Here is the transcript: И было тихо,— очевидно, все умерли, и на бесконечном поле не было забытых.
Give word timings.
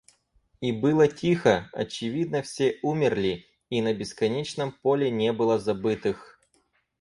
И 0.61 0.71
было 0.71 1.07
тихо,— 1.07 1.69
очевидно, 1.73 2.41
все 2.41 2.79
умерли, 2.81 3.45
и 3.69 3.83
на 3.83 3.93
бесконечном 3.93 4.71
поле 4.71 5.11
не 5.11 5.31
было 5.31 5.59
забытых. 5.59 6.39